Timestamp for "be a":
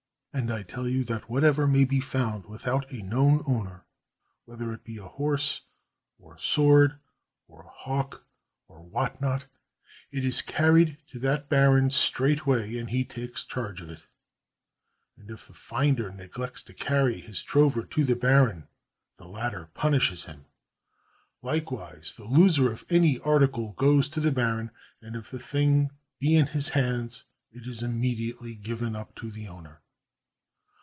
4.85-5.03